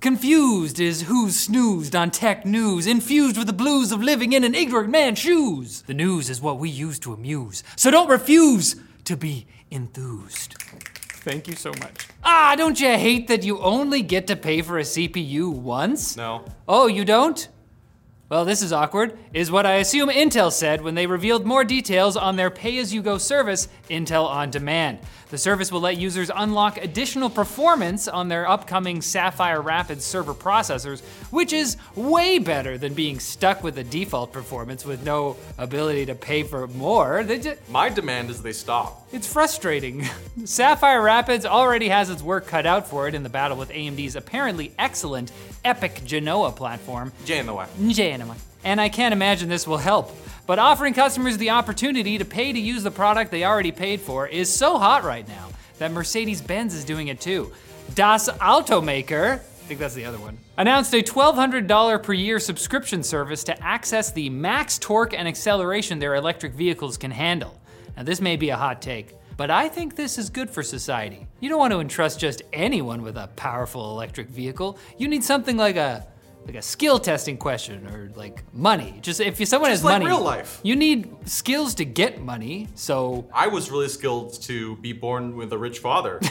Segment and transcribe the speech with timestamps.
[0.00, 4.54] Confused is who's snoozed on tech news, infused with the blues of living in an
[4.54, 5.82] ignorant man's shoes.
[5.82, 10.54] The news is what we use to amuse, so don't refuse to be enthused.
[11.22, 12.08] Thank you so much.
[12.24, 16.16] Ah, don't you hate that you only get to pay for a CPU once?
[16.16, 16.46] No.
[16.66, 17.46] Oh, you don't?
[18.30, 22.16] Well, this is awkward, is what I assume Intel said when they revealed more details
[22.16, 25.00] on their pay as you go service, Intel On Demand.
[25.30, 31.00] The service will let users unlock additional performance on their upcoming Sapphire Rapids server processors,
[31.32, 36.14] which is way better than being stuck with the default performance with no ability to
[36.14, 37.24] pay for more.
[37.24, 38.99] They ju- My demand is they stop.
[39.12, 40.04] It's frustrating.
[40.44, 44.14] Sapphire Rapids already has its work cut out for it in the battle with AMD's
[44.14, 45.32] apparently excellent
[45.64, 47.12] EPYC Genoa platform.
[47.24, 47.68] Genoa.
[47.88, 48.36] Genoa.
[48.62, 50.12] And I can't imagine this will help.
[50.46, 54.28] But offering customers the opportunity to pay to use the product they already paid for
[54.28, 57.52] is so hot right now that Mercedes Benz is doing it too.
[57.96, 63.42] Das Automaker, I think that's the other one, announced a $1,200 per year subscription service
[63.44, 67.59] to access the max torque and acceleration their electric vehicles can handle.
[68.00, 71.26] Now, this may be a hot take, but I think this is good for society.
[71.38, 74.78] You don't want to entrust just anyone with a powerful electric vehicle.
[74.96, 76.06] You need something like a
[76.46, 79.00] like a skill testing question or like money.
[79.02, 80.60] Just if you, someone Just has like money, real life.
[80.62, 82.68] you need skills to get money.
[82.74, 86.20] So I was really skilled to be born with a rich father.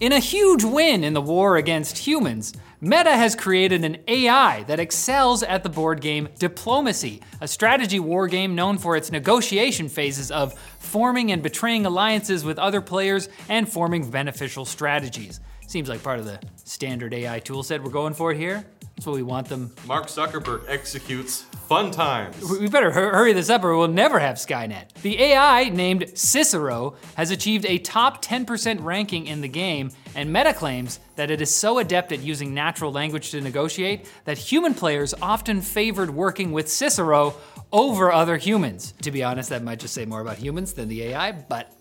[0.00, 4.80] In a huge win in the war against humans, Meta has created an AI that
[4.80, 10.32] excels at the board game Diplomacy, a strategy war game known for its negotiation phases
[10.32, 15.40] of forming and betraying alliances with other players and forming beneficial strategies.
[15.68, 18.64] Seems like part of the standard AI toolset we're going for here.
[18.96, 19.72] That's what we want them.
[19.86, 22.36] Mark Zuckerberg executes fun times.
[22.60, 24.92] We better hurry this up or we'll never have Skynet.
[25.00, 30.52] The AI, named Cicero, has achieved a top 10% ranking in the game, and Meta
[30.52, 35.14] claims that it is so adept at using natural language to negotiate that human players
[35.22, 37.34] often favored working with Cicero
[37.72, 38.92] over other humans.
[39.00, 41.72] To be honest, that might just say more about humans than the AI, but.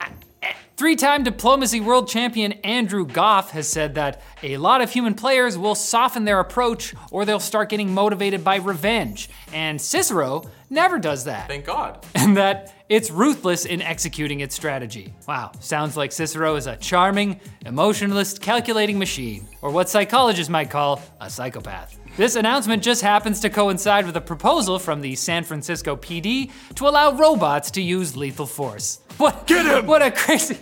[0.82, 5.56] Three time diplomacy world champion Andrew Goff has said that a lot of human players
[5.56, 9.30] will soften their approach or they'll start getting motivated by revenge.
[9.54, 11.48] And Cicero never does that.
[11.48, 12.04] Thank God.
[12.16, 15.14] And that it's ruthless in executing its strategy.
[15.28, 21.00] Wow, sounds like Cicero is a charming, emotionless, calculating machine, or what psychologists might call
[21.20, 22.00] a psychopath.
[22.18, 26.88] This announcement just happens to coincide with a proposal from the San Francisco PD to
[26.88, 29.00] allow robots to use lethal force.
[29.22, 29.46] What?
[29.46, 29.86] Get him!
[29.86, 30.58] What a crazy.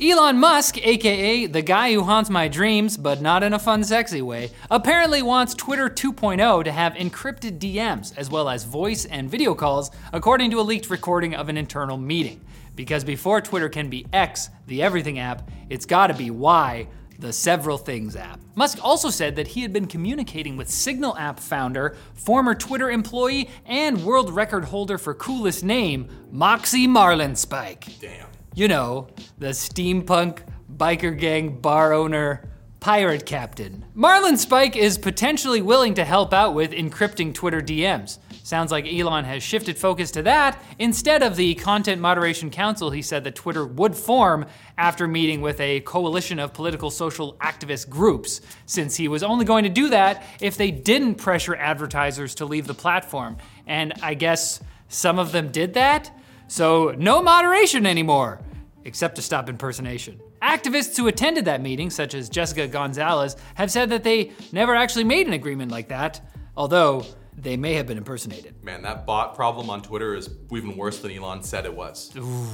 [0.00, 4.22] Elon Musk, aka the guy who haunts my dreams, but not in a fun, sexy
[4.22, 9.54] way, apparently wants Twitter 2.0 to have encrypted DMs, as well as voice and video
[9.54, 12.40] calls, according to a leaked recording of an internal meeting.
[12.74, 16.88] Because before Twitter can be X, the everything app, it's gotta be Y,
[17.18, 18.40] the several things app.
[18.54, 23.48] Musk also said that he had been communicating with Signal app founder, former Twitter employee,
[23.64, 28.00] and world record holder for coolest name, Moxie Marlinspike.
[28.00, 28.28] Damn.
[28.54, 30.40] You know, the steampunk
[30.74, 32.48] biker gang bar owner
[32.80, 33.84] pirate captain.
[33.96, 38.18] Marlinspike is potentially willing to help out with encrypting Twitter DMs.
[38.46, 43.02] Sounds like Elon has shifted focus to that instead of the Content Moderation Council he
[43.02, 44.46] said that Twitter would form
[44.78, 49.64] after meeting with a coalition of political social activist groups, since he was only going
[49.64, 53.36] to do that if they didn't pressure advertisers to leave the platform.
[53.66, 56.16] And I guess some of them did that?
[56.46, 58.40] So, no moderation anymore,
[58.84, 60.20] except to stop impersonation.
[60.40, 65.02] Activists who attended that meeting, such as Jessica Gonzalez, have said that they never actually
[65.02, 66.20] made an agreement like that,
[66.56, 67.04] although
[67.36, 68.62] they may have been impersonated.
[68.64, 72.10] Man, that bot problem on Twitter is even worse than Elon said it was.
[72.16, 72.46] Ooh,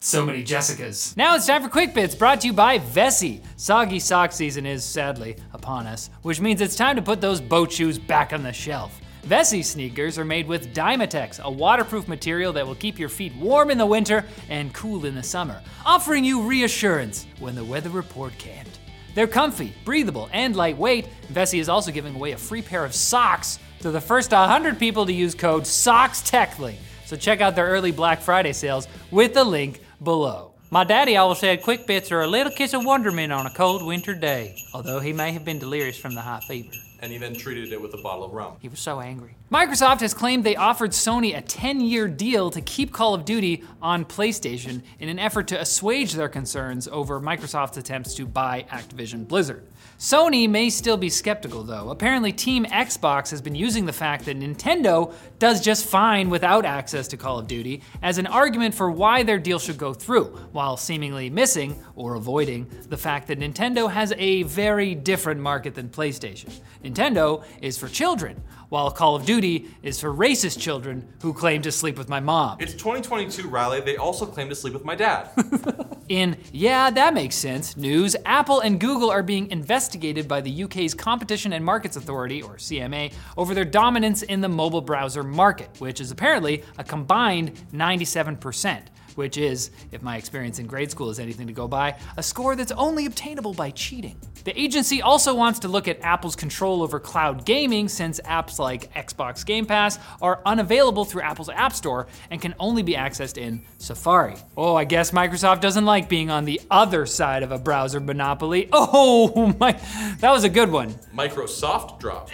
[0.00, 1.16] So many Jessicas.
[1.16, 3.42] Now it's time for Quick Bits, brought to you by Vessi.
[3.56, 7.72] Soggy sock season is sadly upon us, which means it's time to put those boat
[7.72, 9.00] shoes back on the shelf.
[9.26, 13.70] Vessi sneakers are made with Dyma-tex, a waterproof material that will keep your feet warm
[13.70, 18.32] in the winter and cool in the summer, offering you reassurance when the weather report
[18.38, 18.78] can't.
[19.14, 21.08] They're comfy, breathable, and lightweight.
[21.32, 25.06] Vessi is also giving away a free pair of socks to the first 100 people
[25.06, 26.78] to use code SOCKSTECHLINKED.
[27.06, 30.52] So check out their early Black Friday sales with the link below.
[30.70, 33.82] My daddy always said quick bits are a little kiss of wonderment on a cold
[33.86, 36.68] winter day, although he may have been delirious from the high fever.
[37.00, 38.56] and he then treated it with a bottle of rum.
[38.60, 39.36] He was so angry.
[39.50, 43.64] Microsoft has claimed they offered Sony a 10 year deal to keep Call of Duty
[43.80, 49.26] on PlayStation in an effort to assuage their concerns over Microsoft's attempts to buy Activision
[49.26, 49.66] Blizzard.
[49.98, 51.88] Sony may still be skeptical though.
[51.88, 57.08] Apparently, Team Xbox has been using the fact that Nintendo does just fine without access
[57.08, 60.76] to Call of Duty as an argument for why their deal should go through, while
[60.76, 66.52] seemingly missing or avoiding the fact that Nintendo has a very different market than PlayStation.
[66.84, 71.72] Nintendo is for children, while Call of Duty is for racist children who claim to
[71.72, 72.58] sleep with my mom.
[72.60, 73.80] It's 2022, Riley.
[73.80, 75.30] They also claim to sleep with my dad.
[76.08, 80.94] In Yeah, That Makes Sense news, Apple and Google are being investigated by the UK's
[80.94, 86.00] Competition and Markets Authority, or CMA, over their dominance in the mobile browser market, which
[86.00, 88.82] is apparently a combined 97%
[89.18, 92.54] which is, if my experience in grade school is anything to go by, a score
[92.54, 94.16] that's only obtainable by cheating.
[94.44, 98.94] The agency also wants to look at Apple's control over cloud gaming since apps like
[98.94, 103.62] Xbox Game Pass are unavailable through Apple's App Store and can only be accessed in
[103.78, 104.36] Safari.
[104.56, 108.68] Oh, I guess Microsoft doesn't like being on the other side of a browser monopoly.
[108.90, 109.72] Oh my,
[110.20, 110.94] that was a good one.
[111.14, 112.32] Microsoft dropped.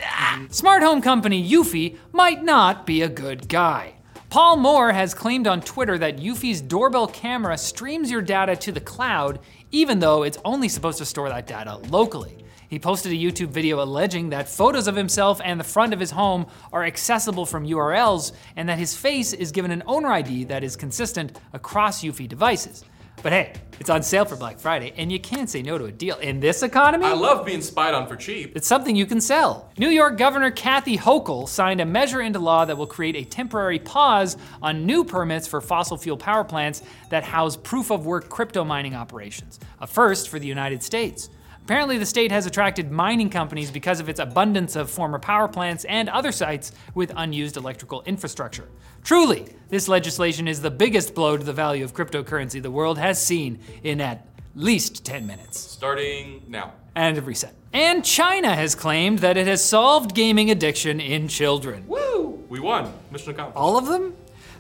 [0.50, 3.93] Smart home company Eufy might not be a good guy.
[4.34, 8.80] Paul Moore has claimed on Twitter that Eufy's doorbell camera streams your data to the
[8.80, 9.38] cloud,
[9.70, 12.44] even though it's only supposed to store that data locally.
[12.68, 16.10] He posted a YouTube video alleging that photos of himself and the front of his
[16.10, 20.64] home are accessible from URLs and that his face is given an owner ID that
[20.64, 22.84] is consistent across Eufy devices.
[23.22, 25.92] But hey, it's on sale for Black Friday, and you can't say no to a
[25.92, 26.16] deal.
[26.18, 28.56] In this economy, I love being spied on for cheap.
[28.56, 29.70] it's something you can sell.
[29.78, 33.78] New York Governor Kathy Hochul signed a measure into law that will create a temporary
[33.78, 38.64] pause on new permits for fossil fuel power plants that house proof of work crypto
[38.64, 41.30] mining operations, a first for the United States.
[41.64, 45.86] Apparently, the state has attracted mining companies because of its abundance of former power plants
[45.86, 48.68] and other sites with unused electrical infrastructure.
[49.02, 53.24] Truly, this legislation is the biggest blow to the value of cryptocurrency the world has
[53.24, 55.58] seen in at least 10 minutes.
[55.58, 56.74] Starting now.
[56.94, 57.54] And a reset.
[57.72, 61.88] And China has claimed that it has solved gaming addiction in children.
[61.88, 62.44] Woo!
[62.50, 62.92] We won.
[63.10, 63.56] Mission accomplished.
[63.56, 64.14] All of them?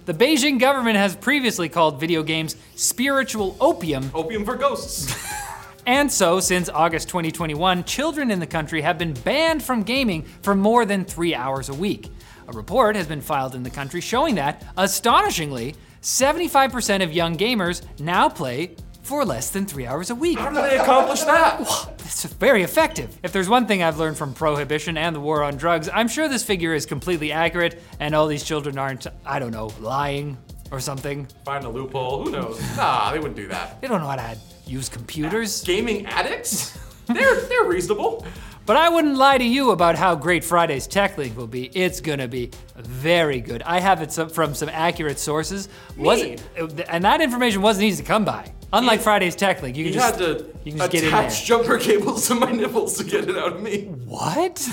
[0.06, 5.14] The Beijing government has previously called video games spiritual opium Opium for ghosts.
[5.86, 10.54] And so, since August 2021, children in the country have been banned from gaming for
[10.54, 12.10] more than three hours a week.
[12.48, 17.82] A report has been filed in the country showing that, astonishingly, 75% of young gamers
[18.00, 20.38] now play for less than three hours a week.
[20.38, 21.60] How do they accomplish that?
[22.00, 23.18] It's very effective.
[23.22, 26.28] If there's one thing I've learned from prohibition and the war on drugs, I'm sure
[26.28, 30.38] this figure is completely accurate and all these children aren't, I don't know, lying
[30.70, 31.26] or something.
[31.44, 32.24] Find a loophole.
[32.24, 32.58] Who knows?
[32.76, 33.80] Nah, they wouldn't do that.
[33.82, 34.22] They don't know how to
[34.66, 35.62] use computers.
[35.62, 36.78] Gaming addicts?
[37.06, 38.24] They're they're reasonable.
[38.66, 41.66] But I wouldn't lie to you about how great Friday's TechLinked will be.
[41.74, 43.62] It's gonna be very good.
[43.62, 45.68] I have it some, from some accurate sources.
[45.98, 46.42] Wasn't,
[46.88, 48.50] and that information wasn't easy to come by.
[48.72, 51.10] Unlike You- Friday's TechLinked, you You can just had to you can just get in
[51.10, 51.20] there.
[51.20, 53.82] attach jumper cables to my nipples to get it out of me.
[54.06, 54.66] What?